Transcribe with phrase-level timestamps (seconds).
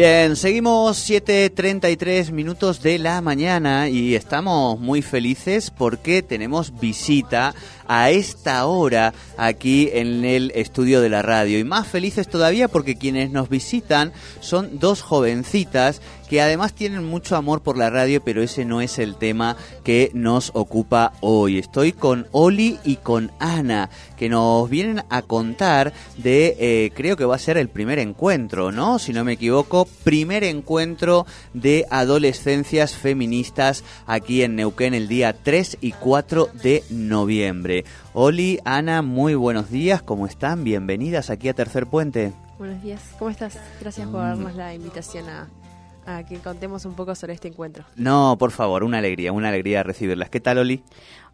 [0.00, 7.52] Bien, seguimos 7.33 minutos de la mañana y estamos muy felices porque tenemos visita
[7.88, 11.58] a esta hora aquí en el estudio de la radio.
[11.58, 17.36] Y más felices todavía porque quienes nos visitan son dos jovencitas que además tienen mucho
[17.36, 21.58] amor por la radio, pero ese no es el tema que nos ocupa hoy.
[21.58, 27.24] Estoy con Oli y con Ana, que nos vienen a contar de, eh, creo que
[27.24, 28.98] va a ser el primer encuentro, ¿no?
[28.98, 35.78] Si no me equivoco, primer encuentro de adolescencias feministas aquí en Neuquén el día 3
[35.80, 37.77] y 4 de noviembre.
[38.14, 40.64] Oli, Ana, muy buenos días, ¿cómo están?
[40.64, 42.32] Bienvenidas aquí a Tercer Puente.
[42.58, 43.58] Buenos días, ¿cómo estás?
[43.80, 45.48] Gracias por darnos la invitación a,
[46.06, 47.84] a que contemos un poco sobre este encuentro.
[47.96, 50.30] No, por favor, una alegría, una alegría recibirlas.
[50.30, 50.82] ¿Qué tal, Oli?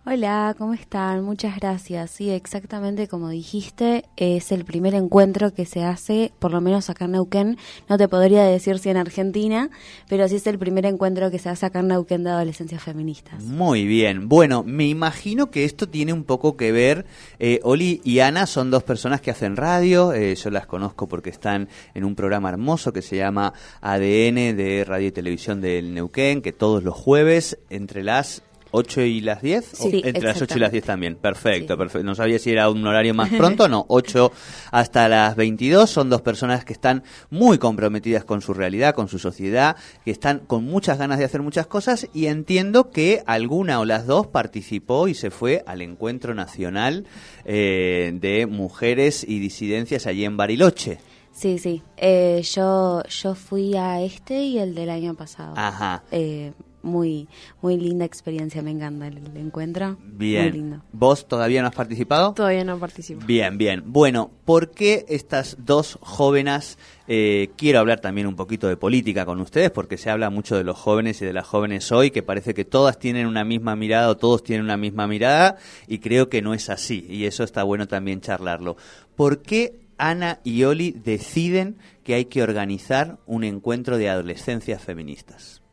[0.07, 1.25] Hola, ¿cómo están?
[1.25, 2.11] Muchas gracias.
[2.11, 7.07] Sí, exactamente como dijiste, es el primer encuentro que se hace, por lo menos acá
[7.07, 7.57] en Neuquén.
[7.89, 9.71] No te podría decir si en Argentina,
[10.07, 13.43] pero sí es el primer encuentro que se hace acá en Neuquén de adolescencias feministas.
[13.45, 14.29] Muy bien.
[14.29, 17.07] Bueno, me imagino que esto tiene un poco que ver.
[17.39, 20.13] Eh, Oli y Ana son dos personas que hacen radio.
[20.13, 24.85] Eh, yo las conozco porque están en un programa hermoso que se llama ADN de
[24.87, 28.43] Radio y Televisión del Neuquén, que todos los jueves entre las
[28.77, 29.65] 8 y las 10?
[29.73, 30.87] Sí, Entre las 8 y las 10 exactamente.
[30.87, 31.15] también.
[31.17, 31.79] Perfecto, Sí.
[31.79, 32.05] perfecto.
[32.05, 33.87] No sabía si era un horario más pronto, no.
[33.89, 34.33] 8
[34.73, 35.89] hasta las 22.
[35.89, 40.41] Son dos personas que están muy comprometidas con su realidad, con su sociedad, que están
[40.41, 45.09] con muchas ganas de hacer muchas cosas y entiendo que alguna o las dos participó
[45.09, 47.07] y se fue al encuentro nacional
[47.45, 50.99] eh, de mujeres y disidencias allí en Bariloche.
[51.33, 51.83] Sí, sí.
[51.97, 55.55] Eh, yo, yo fui a este y el del año pasado.
[55.57, 56.03] Ajá.
[56.13, 56.53] Eh,
[56.85, 57.29] muy,
[57.63, 59.97] muy linda experiencia, me encanta el, el encuentro.
[60.05, 60.43] Bien.
[60.43, 60.83] Muy lindo.
[60.93, 62.35] ¿Vos todavía no has participado?
[62.35, 63.25] Todavía no participo.
[63.27, 63.83] Bien, bien.
[63.87, 66.79] Bueno, ¿por qué estas dos jóvenes?
[67.07, 70.65] eh, quiero hablar también un poquito de política con ustedes, porque se habla mucho de
[70.65, 74.09] los jóvenes y de las jóvenes hoy, que parece que todas tienen una misma mirada
[74.09, 77.63] o todos tienen una misma mirada, y creo que no es así, y eso está
[77.63, 78.77] bueno también charlarlo.
[79.17, 85.64] ¿Por qué Ana y Oli deciden que hay que organizar un encuentro de adolescencias feministas?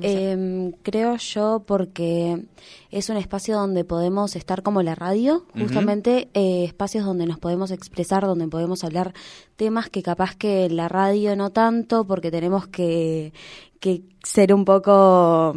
[0.00, 2.44] Eh, creo yo porque
[2.90, 7.70] es un espacio donde podemos estar como la radio, justamente eh, espacios donde nos podemos
[7.70, 9.12] expresar, donde podemos hablar
[9.56, 13.32] temas que capaz que la radio no tanto, porque tenemos que,
[13.80, 15.54] que ser un poco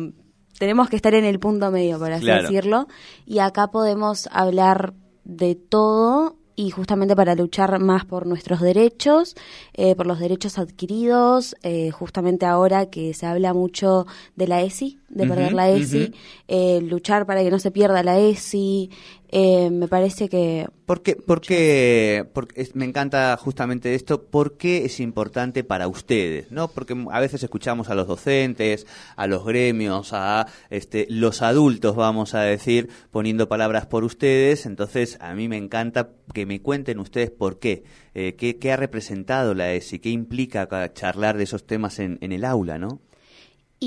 [0.58, 2.44] tenemos que estar en el punto medio, por así Claro.
[2.44, 2.88] decirlo,
[3.26, 4.94] y acá podemos hablar
[5.26, 9.36] de todo y justamente para luchar más por nuestros derechos,
[9.74, 14.06] eh, por los derechos adquiridos, eh, justamente ahora que se habla mucho
[14.36, 16.12] de la ESI, de perder la ESI,
[16.48, 18.90] eh, luchar para que no se pierda la ESI,
[19.32, 24.56] eh, me parece que ¿Por qué, por qué- porque es- me encanta justamente esto, ¿por
[24.56, 26.52] qué es importante para ustedes?
[26.52, 26.68] ¿no?
[26.68, 32.36] Porque a veces escuchamos a los docentes, a los gremios, a este, los adultos, vamos
[32.36, 37.32] a decir, poniendo palabras por ustedes, entonces a mí me encanta que me cuenten ustedes
[37.32, 37.84] por qué,
[38.14, 42.20] eh, qué, qué ha representado la ESI, qué implica ca- charlar de esos temas en,
[42.22, 43.00] en el aula, ¿no?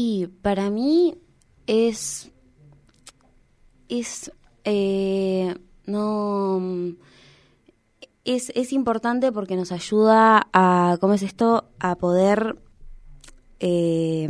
[0.00, 1.18] Y para mí
[1.66, 2.30] es.
[3.88, 4.30] Es.
[4.62, 6.62] eh, no.
[8.24, 10.98] Es, es importante porque nos ayuda a.
[11.00, 11.64] ¿Cómo es esto?
[11.80, 12.60] A poder.
[13.58, 14.28] eh,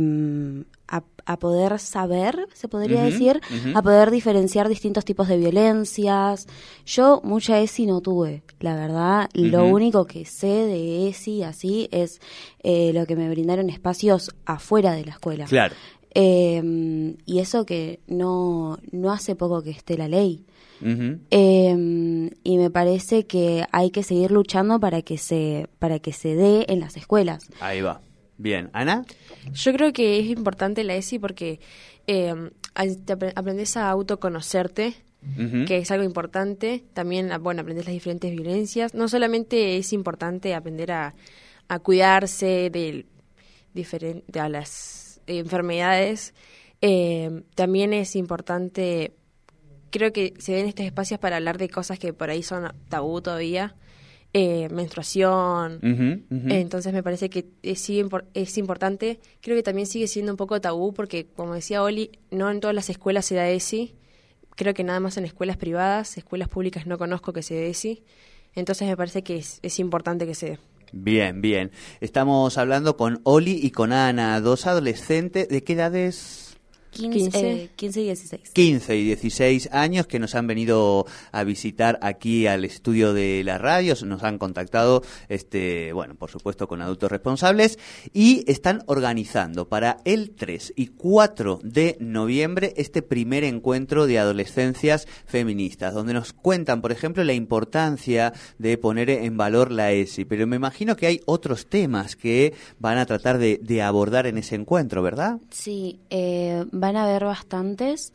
[1.29, 3.39] a, poder saber, se podría decir,
[3.75, 6.47] a poder diferenciar distintos tipos de violencias.
[6.85, 9.29] Yo mucha ESI no tuve, la verdad.
[9.33, 12.19] Lo único que sé de ESI así es
[12.63, 15.45] eh, lo que me brindaron espacios afuera de la escuela.
[15.45, 15.75] Claro.
[16.15, 20.45] Eh, y eso que no, no hace poco que esté la ley.
[20.81, 26.35] Eh, y me parece que hay que seguir luchando para que se, para que se
[26.35, 27.49] dé en las escuelas.
[27.59, 28.01] Ahí va.
[28.39, 28.69] Bien.
[28.73, 29.05] ¿Ana?
[29.53, 31.59] Yo creo que es importante la ESI porque
[32.07, 32.33] eh,
[33.05, 34.95] te apre- aprendes a autoconocerte,
[35.67, 36.85] que es algo importante.
[36.93, 38.93] También, ah, bueno, aprendes las diferentes violencias.
[38.93, 41.13] No solamente es importante aprender a,
[41.67, 43.05] a cuidarse de
[44.39, 46.33] a las enfermedades,
[46.81, 49.13] eh, también es importante,
[49.91, 53.21] creo que se den estos espacios para hablar de cosas que por ahí son tabú
[53.21, 53.75] todavía.
[54.33, 56.53] Eh, menstruación, ujú.
[56.53, 57.89] entonces me parece que es,
[58.33, 59.19] es importante.
[59.41, 62.75] Creo que también sigue siendo un poco tabú porque, como decía Oli, no en todas
[62.75, 63.95] las escuelas se da ESI.
[64.55, 68.03] Creo que nada más en escuelas privadas, escuelas públicas no conozco que se dé ESI.
[68.53, 70.59] Entonces me parece que es, es importante que se dé.
[70.91, 71.71] Bien, bien.
[72.01, 75.47] Estamos hablando con Oli y con Ana, dos adolescentes.
[75.47, 76.48] ¿De qué edades?
[76.91, 78.49] 15, 15 y 16.
[78.51, 83.57] 15 y 16 años que nos han venido a visitar aquí al estudio de la
[83.57, 87.79] radio, nos han contactado, este, bueno, por supuesto con adultos responsables
[88.13, 95.07] y están organizando para el 3 y 4 de noviembre este primer encuentro de adolescencias
[95.25, 100.47] feministas, donde nos cuentan, por ejemplo, la importancia de poner en valor la ESI, pero
[100.47, 104.55] me imagino que hay otros temas que van a tratar de, de abordar en ese
[104.55, 105.39] encuentro, ¿verdad?
[105.51, 108.11] Sí, eh, van a haber bastantes.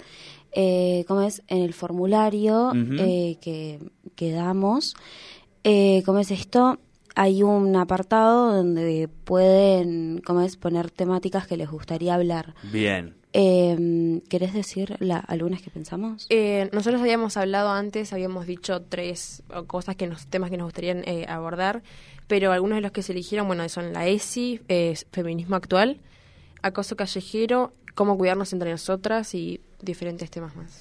[0.57, 3.81] Eh, como es en el formulario eh, que,
[4.15, 4.95] que, damos,
[5.65, 6.79] eh, como es esto,
[7.17, 12.55] hay un apartado donde pueden, como es, poner temáticas que les gustaría hablar.
[12.73, 13.15] Bien.
[13.37, 16.27] Eh, ¿Querés decir la, algunas que pensamos?
[16.31, 20.93] Eh, nosotros habíamos hablado antes, habíamos dicho tres cosas que nos, temas que nos gustaría
[20.93, 21.83] eh, abordar,
[22.29, 24.61] pero algunos de los que se eligieron, bueno, son la ESI,
[25.11, 26.01] feminismo actual,
[26.63, 30.81] acoso callejero, cómo cuidarnos entre nosotras y diferentes temas más.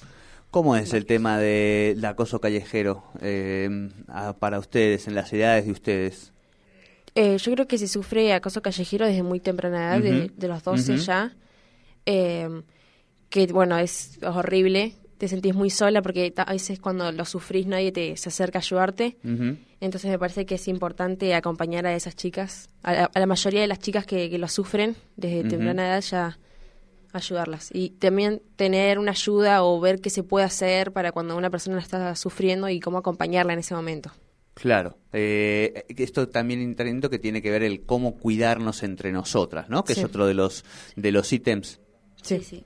[0.50, 3.02] ¿Cómo es el tema del acoso callejero
[4.38, 6.32] para ustedes, en las edades de ustedes?
[7.16, 11.32] yo creo que se sufre acoso callejero desde muy temprana edad, de, los 12 ya
[12.06, 12.62] eh,
[13.28, 17.90] que bueno, es, horrible, te sentís muy sola porque a veces cuando lo sufrís nadie
[17.90, 19.16] te se acerca a ayudarte.
[19.80, 23.80] Entonces me parece que es importante acompañar a esas chicas, a la, mayoría de las
[23.80, 26.38] chicas que, lo sufren desde temprana edad ya
[27.18, 27.70] ayudarlas.
[27.72, 31.78] Y también tener una ayuda o ver qué se puede hacer para cuando una persona
[31.78, 34.12] está sufriendo y cómo acompañarla en ese momento.
[34.54, 39.82] Claro, eh, esto también entiendo que tiene que ver el cómo cuidarnos entre nosotras, ¿no?
[39.82, 40.64] Que es otro de los
[40.94, 41.80] de los ítems
[42.22, 42.64] Sí, sí.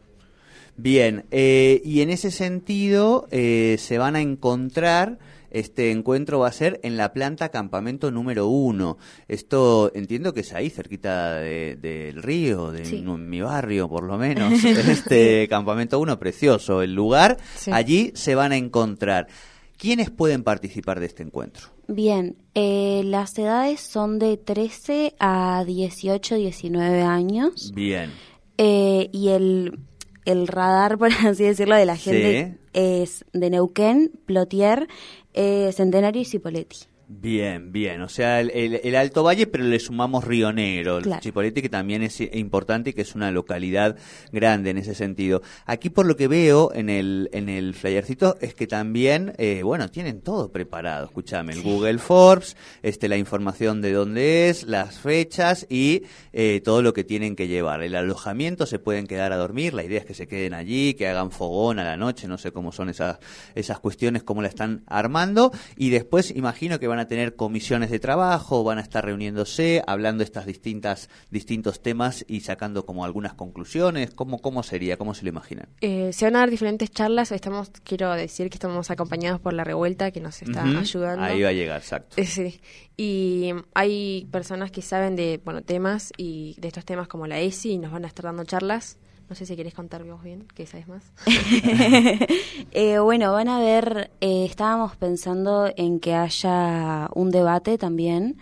[0.77, 5.19] Bien, eh, y en ese sentido eh, se van a encontrar,
[5.51, 8.99] este encuentro va a ser en la planta campamento número uno.
[9.29, 15.47] Esto entiendo que es ahí, cerquita del río, de mi barrio por lo menos, este
[15.49, 17.39] campamento uno, precioso el lugar.
[17.71, 19.29] Allí se van a encontrar.
[19.77, 21.69] ¿Quiénes pueden participar de este encuentro?
[21.87, 27.73] Bien, eh, las edades son de 13 a 18, 19 años.
[27.73, 28.11] Bien.
[28.59, 29.79] Eh, y el,
[30.25, 34.89] el radar, por así decirlo, de la gente es de Neuquén, Plotier,
[35.39, 35.73] eh,
[36.15, 36.98] y Cipoletti.
[37.11, 38.03] Bien, bien.
[38.03, 41.23] O sea, el, Alto Valle, pero le sumamos Río Negro, claro.
[41.23, 43.97] que también es importante y que es una localidad
[44.31, 45.41] grande en ese sentido.
[45.65, 49.89] Aquí, por lo que veo en el, en el flyercito, es que también, eh, bueno,
[49.89, 51.07] tienen todo preparado.
[51.07, 56.03] Escúchame, el Google Forbes, este, la información de dónde es, las fechas y
[56.35, 57.83] eh, todo lo que tienen que llevar.
[57.83, 61.09] El alojamiento se pueden quedar a dormir, la idea es que se queden allí, que
[61.09, 63.19] hagan fogón a la noche, no sé cómo son esas,
[63.55, 65.53] esas cuestiones, cómo la están armando.
[65.79, 69.85] Y después, imagino que van van a tener comisiones de trabajo, van a estar reuniéndose,
[69.87, 74.11] hablando estas distintas distintos temas y sacando como algunas conclusiones.
[74.11, 74.97] ¿Cómo, cómo sería?
[74.97, 75.69] ¿Cómo se lo imaginan?
[75.81, 77.31] Eh, se van a dar diferentes charlas.
[77.31, 81.25] Estamos, quiero decir que estamos acompañados por la revuelta que nos está ayudando.
[81.25, 82.21] Ahí va a llegar, exacto.
[82.21, 82.61] Eh, sí.
[82.97, 87.75] Y hay personas que saben de bueno temas y de estos temas como la ESI
[87.75, 88.99] y nos van a estar dando charlas.
[89.29, 91.13] No sé si querés contar vos bien, que sabes más.
[92.73, 98.39] eh, bueno, van a ver, eh, estábamos pensando en que haya un debate también,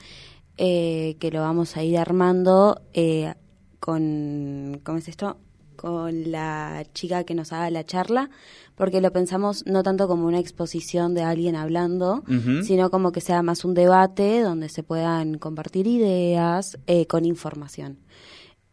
[0.56, 3.34] eh, que lo vamos a ir armando eh,
[3.80, 5.38] con, ¿cómo es esto?
[5.74, 8.30] Con la chica que nos haga la charla,
[8.76, 12.22] porque lo pensamos no tanto como una exposición de alguien hablando,
[12.62, 16.78] sino como que sea más un debate donde se puedan compartir ideas
[17.08, 17.98] con información.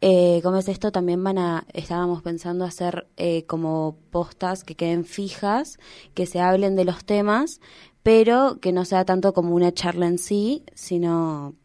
[0.06, 5.06] Eh, como es esto, también van a, estábamos pensando hacer eh, como postas que queden
[5.06, 5.80] fijas,
[6.14, 7.62] que se hablen de los temas,
[8.04, 11.56] pero que no sea tanto como una charla en sí, sino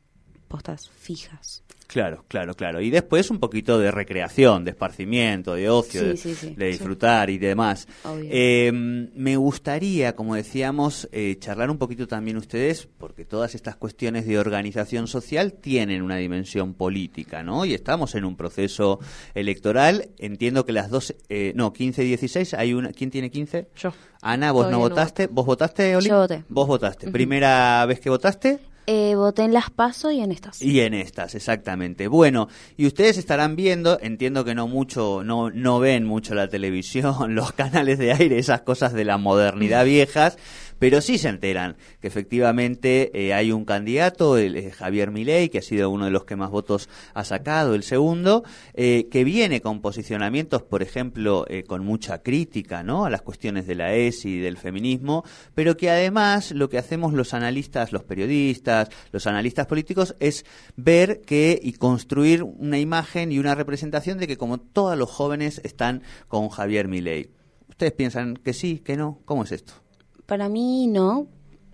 [0.47, 1.64] postas fijas.
[1.88, 2.83] Claro, claro, claro.
[2.83, 7.88] Y después un poquito de recreación, de esparcimiento, de ocio, de, disfrutar y demás.
[8.25, 14.26] Eh, me gustaría, como decíamos, eh, charlar un poquito también ustedes, porque todas estas cuestiones
[14.26, 17.64] de organización social tienen una dimensión política, ¿no?
[17.64, 19.00] Y estamos en un proceso
[19.35, 20.11] electoral.
[20.18, 23.68] Entiendo que las dos, eh, no, 15 y 16, hay una, ¿quién tiene 15?
[23.76, 23.95] Yo.
[24.21, 25.26] Ana, vos no votaste.
[25.26, 26.11] ¿Vos votaste, Oli?
[26.11, 26.45] Yo voté.
[26.50, 27.11] Vos votaste.
[27.11, 28.59] ¿Primera vez que votaste?
[28.90, 30.62] Eh, voté en las PASO y en estas.
[30.62, 32.09] Y en estas, exactamente.
[32.09, 37.14] Bueno, y ustedes estarán viendo, entiendo que no mucho, no, no ven mucho la televisión,
[37.35, 40.38] los canales de aire, esas cosas de la modernidad viejas,
[40.78, 45.58] pero sí se enteran que efectivamente eh, hay un candidato, el, eh, Javier Milei, que
[45.58, 48.44] ha sido uno de los que más votos ha sacado, el segundo,
[48.75, 53.04] eh, que viene con posicionamientos, por ejemplo, con mucha crítica ¿no?
[53.04, 57.12] a las cuestiones de la ESI y del feminismo, pero que además lo que hacemos
[57.12, 60.44] los analistas, los periodistas, los analistas políticos es
[60.76, 65.61] ver que y construir una imagen y una representación de que como todos los jóvenes
[65.64, 67.30] están con Javier Milei.
[67.68, 69.20] ¿Ustedes piensan que sí, que no?
[69.25, 69.88] ¿Cómo es esto?
[70.28, 71.26] Para mí no.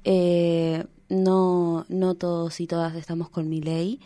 [0.04, 3.98] Eh, no, no todos y todas estamos con Milei.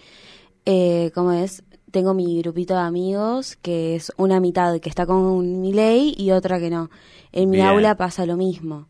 [0.65, 5.61] Eh, como es, tengo mi grupito de amigos que es una mitad que está con
[5.61, 6.89] Milei y otra que no.
[7.31, 8.89] En mi aula pasa lo mismo.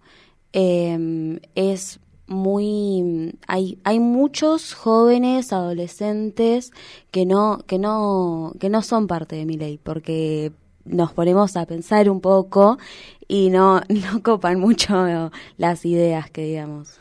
[0.53, 1.99] Eh, es
[2.29, 6.73] muy hay hay muchos jóvenes adolescentes
[7.11, 10.53] que no que no que no son parte de mi ley porque
[10.89, 12.79] nos ponemos a pensar un poco
[13.27, 16.99] y no no copan mucho las ideas que digamos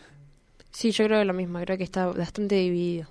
[0.77, 3.08] Sí, yo creo que lo mismo, creo que está bastante dividido.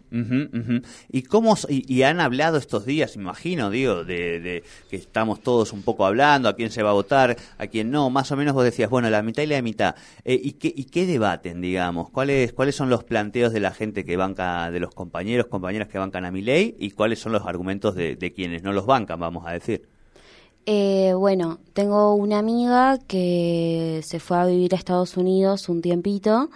[1.11, 6.07] ¿Y cómo y, han hablado estos días, imagino, digo, de, que estamos todos un poco
[6.07, 8.89] hablando, a quién se va a votar, a quién no, más o menos vos decías,
[8.89, 9.97] bueno, la mitad y la mitad.
[10.25, 12.09] Eh, ¿y, qué, ¿Y qué debaten, digamos?
[12.11, 15.99] ¿Cuáles, ¿Cuáles son los planteos de la gente que banca, de los compañeros, compañeras que
[15.99, 19.45] bancan a mi ley y cuáles son los argumentos de, quienes no los bancan, vamos
[19.45, 19.89] a decir?
[20.69, 26.51] Eh, bueno, tengo una amiga que se fue a vivir a Estados Unidos un tiempito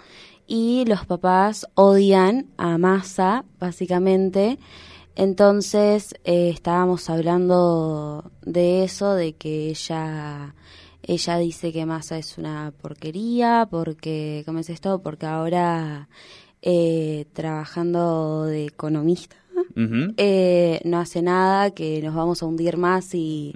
[0.47, 4.59] y los papás odian a Massa, básicamente.
[5.15, 10.55] Entonces eh, estábamos hablando de eso, de que ella,
[11.03, 15.01] ella dice que Massa es una porquería, porque, ¿cómo es esto?
[15.01, 16.09] Porque ahora
[16.61, 19.37] eh, trabajando de economista,
[19.75, 23.53] eh, no hace nada, que nos vamos a hundir más y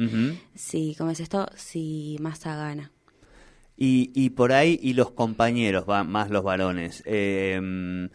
[0.54, 1.48] si, ¿cómo es esto?
[1.56, 2.92] Si Massa gana.
[3.78, 8.10] Y, y por ahí, y los compañeros, va, más los varones, eh,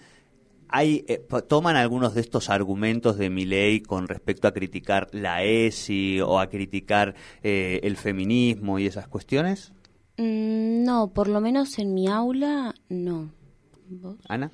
[0.72, 5.42] hay, eh, ¿toman algunos de estos argumentos de mi ley con respecto a criticar la
[5.42, 9.72] ESI o a criticar eh, el feminismo y esas cuestiones?
[10.16, 13.30] Mm, no, por lo menos en mi aula, no.
[14.28, 14.52] ¿Ana?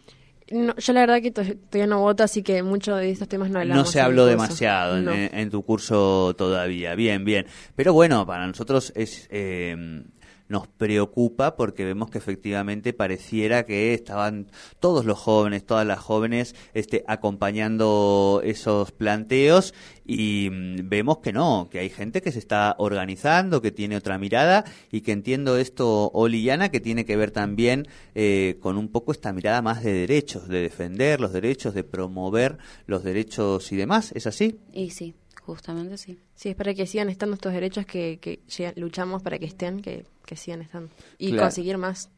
[0.50, 3.59] No, yo la verdad que todavía no voto, así que mucho de estos temas no
[3.59, 3.87] hablamos.
[3.87, 6.95] No se habló demasiado en, tu curso todavía.
[6.95, 7.47] Bien, bien.
[7.75, 10.05] Pero bueno, para nosotros es eh,
[10.49, 14.50] nos preocupa porque vemos que efectivamente pareciera que estaban
[14.81, 19.75] todos los jóvenes, todas las jóvenes este, acompañando esos planteos
[20.05, 24.19] y mm, vemos que no, que hay gente que se está organizando, que tiene otra
[24.19, 29.12] mirada y que entiendo esto, Oliana, que tiene que ver también eh, con un poco
[29.12, 34.12] esta mirada más de derechos, de defender los derechos, de promover los derechos y demás.
[34.15, 34.61] ¿Es así?
[34.73, 35.15] Y sí.
[35.47, 36.19] Justamente sí.
[36.35, 38.41] Sí, es para que sigan estando estos derechos que, que
[38.75, 40.91] luchamos para que estén, que, sigan estando.
[41.19, 42.11] Y conseguir más.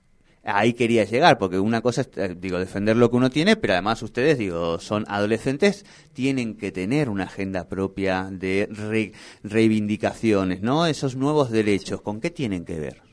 [0.45, 3.75] Ahí quería llegar, porque una cosa es, eh, digo, defender lo que uno tiene, pero
[3.75, 10.87] además ustedes, digo, son adolescentes, tienen que tener una agenda propia de reivindicaciones, ¿no?
[10.87, 13.08] Esos nuevos derechos, ¿con qué tienen que ver?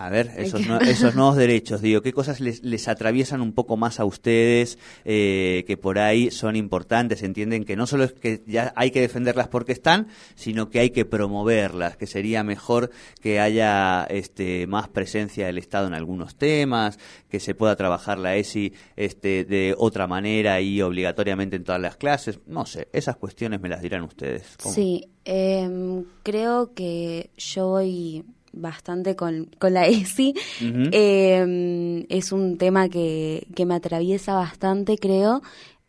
[0.00, 4.00] A ver, esos, esos nuevos derechos, digo, ¿qué cosas les, les atraviesan un poco más
[4.00, 7.22] a ustedes eh, que por ahí son importantes?
[7.22, 10.88] Entienden que no solo es que ya hay que defenderlas porque están, sino que hay
[10.88, 12.90] que promoverlas, que sería mejor
[13.20, 18.36] que haya este, más presencia del Estado en algunos temas, que se pueda trabajar la
[18.36, 22.40] ESI este, de otra manera y obligatoriamente en todas las clases.
[22.46, 24.56] No sé, esas cuestiones me las dirán ustedes.
[24.60, 30.34] Sí, em, creo que yo voy bastante con, con la ESI.
[30.60, 35.42] Em, es un tema que, que me atraviesa bastante, creo.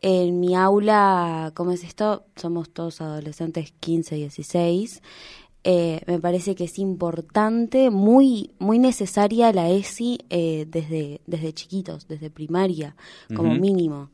[0.03, 2.25] En mi aula, ¿cómo es esto?
[2.35, 5.01] Somos todos adolescentes 15, 16.
[5.63, 12.07] Eh, me parece que es importante, muy, muy necesaria la ESI eh, desde, desde chiquitos,
[12.07, 12.95] desde primaria,
[13.35, 14.09] como mínimo.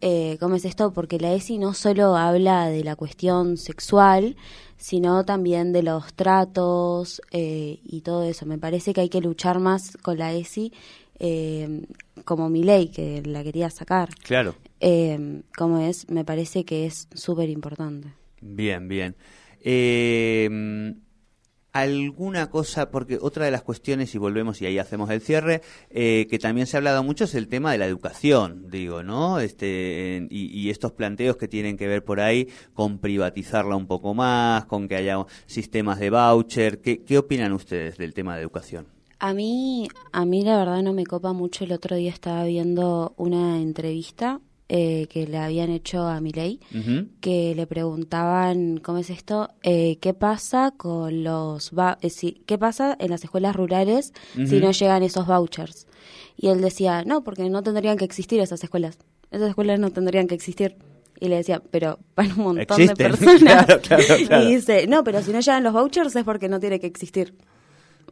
[0.00, 0.92] Eh, ¿Cómo es esto?
[0.92, 4.36] Porque la ESI no solo habla de la cuestión sexual,
[4.76, 8.46] sino también de los tratos eh, y todo eso.
[8.46, 10.72] Me parece que hay que luchar más con la ESI
[11.18, 11.86] eh,
[12.24, 14.10] como mi ley, que la quería sacar.
[14.22, 14.54] Claro.
[14.80, 18.08] Eh, como es, me parece que es súper importante.
[18.40, 19.16] Bien, bien
[21.74, 26.28] alguna cosa, porque otra de las cuestiones, y volvemos y ahí hacemos el cierre, eh,
[26.30, 29.40] que también se ha hablado mucho es el tema de la educación, digo, ¿no?
[29.40, 34.66] Este, y, estos planteos que tienen que ver por ahí con privatizarla un poco más,
[34.66, 36.80] con que haya sistemas de voucher.
[36.80, 38.86] ¿Qué, qué opinan ustedes del tema de educación?
[39.18, 41.64] A mí, a mí la verdad no me copa mucho.
[41.64, 44.40] El otro día estaba viendo una entrevista
[44.76, 47.06] eh, que le habían hecho a Milei, Ujú.
[47.20, 49.50] que le preguntaban, ¿cómo es esto?
[49.62, 54.58] Eh, ¿Qué pasa con los va- eh, si- qué pasa en las escuelas rurales si
[54.60, 55.86] no llegan esos vouchers?
[56.36, 58.98] Y él decía, no, porque no tendrían que existir esas escuelas.
[59.30, 60.76] Esas escuelas no tendrían que existir.
[61.20, 62.96] Y le decía, pero van un montón Existen.
[62.96, 63.38] de personas.
[63.66, 64.44] Claro, claro, claro.
[64.48, 67.34] Y dice, no, pero si no llegan los vouchers es porque no tiene que existir.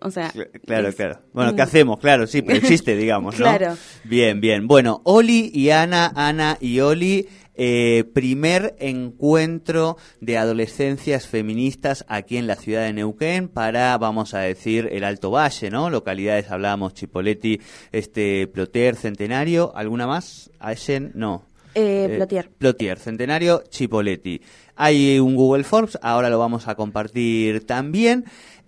[0.04, 1.20] O sea, Cl- Claro, es- claro.
[1.32, 1.98] Bueno, ¿qué hacemos?
[1.98, 3.44] Claro, sí, pero existe, digamos, ¿no?
[3.46, 3.76] Claro.
[4.04, 4.66] Bien, bien.
[4.66, 12.46] Bueno, Oli y Ana, Ana y Oli, eh, primer encuentro de adolescencias feministas aquí en
[12.46, 15.90] la ciudad de Neuquén para, vamos a decir, el Alto Valle, ¿no?
[15.90, 17.60] Localidades, hablábamos, Chipoleti,
[17.92, 20.50] este, Ploter, Centenario, ¿alguna más?
[20.58, 21.44] Ayen, no.
[21.74, 22.50] Eh, Plotier.
[22.58, 24.40] Plotier, Centenario, Chipoleti.
[24.76, 28.24] Hay un Google Forms, ahora lo vamos a compartir también.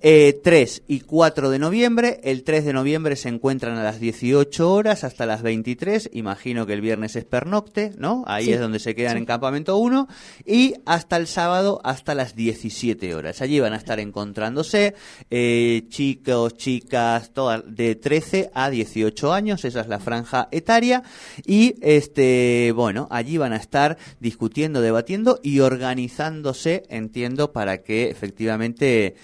[0.07, 2.21] Eh, 3 y 4 de noviembre.
[2.25, 6.11] El 3 de noviembre se encuentran a las 18 horas hasta las 23.
[6.13, 8.23] Imagino que el viernes es pernocte, ¿no?
[8.27, 9.19] Ahí Sí, es donde se quedan sí.
[9.21, 10.07] en campamento 1.
[10.45, 13.41] Y hasta el sábado hasta las 17 horas.
[13.41, 14.95] Allí van a estar encontrándose
[15.31, 19.65] eh, chicos, chicas, todas de 13 a 18 años.
[19.65, 21.03] Esa es la franja etaria.
[21.47, 25.61] Y este, bueno, allí van a estar discutiendo, debatiendo y
[25.95, 29.15] organizándose, entiendo, para que efectivamente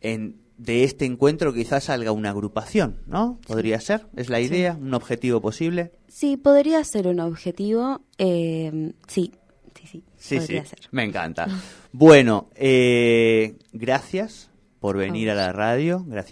[0.00, 3.38] en, de este encuentro quizás salga una agrupación, ¿no?
[3.46, 5.92] Podría ser, es la idea, un objetivo posible.
[6.08, 8.00] Sí, podría ser un objetivo.
[8.16, 9.32] eh, sí,
[9.74, 10.04] sí, sí.
[10.16, 10.78] Sí, sí, ser.
[10.92, 11.46] me encanta.
[11.92, 14.50] Bueno, eh, gracias
[14.80, 16.22] por venir a la radio, gracias.